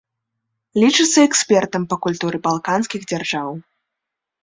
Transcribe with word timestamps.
Лічыцца 0.83 1.19
экспертам 1.29 1.81
па 1.93 2.01
культуры 2.09 2.37
балканскіх 2.51 3.01
дзяржаў. 3.09 3.49